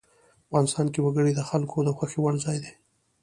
افغانستان 0.45 0.87
کې 0.93 0.99
وګړي 1.03 1.31
د 1.35 1.41
خلکو 1.49 1.77
د 1.83 1.89
خوښې 1.97 2.19
وړ 2.21 2.33
ځای 2.45 2.57
دی. 2.63 2.71